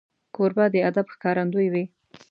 کوربه 0.35 0.65
د 0.73 0.75
ادب 0.89 1.05
ښکارندوی 1.13 1.67
وي. 1.73 1.83